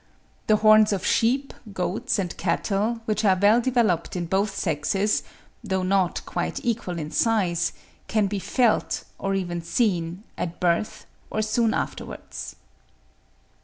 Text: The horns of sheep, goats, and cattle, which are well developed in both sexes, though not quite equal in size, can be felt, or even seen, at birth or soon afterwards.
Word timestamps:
The 0.47 0.55
horns 0.55 0.91
of 0.93 1.05
sheep, 1.05 1.53
goats, 1.73 2.17
and 2.17 2.35
cattle, 2.35 3.01
which 3.05 3.23
are 3.23 3.37
well 3.39 3.61
developed 3.61 4.15
in 4.15 4.25
both 4.25 4.55
sexes, 4.55 5.21
though 5.63 5.83
not 5.83 6.25
quite 6.25 6.59
equal 6.65 6.97
in 6.97 7.11
size, 7.11 7.71
can 8.07 8.25
be 8.25 8.39
felt, 8.39 9.03
or 9.19 9.35
even 9.35 9.61
seen, 9.61 10.23
at 10.39 10.59
birth 10.59 11.05
or 11.29 11.43
soon 11.43 11.75
afterwards. 11.75 12.55